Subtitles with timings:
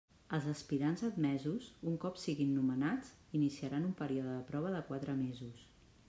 [0.35, 3.11] Els aspirants admesos, un cop siguin nomenats
[3.41, 5.69] iniciaran un període de prova de quatre mesos.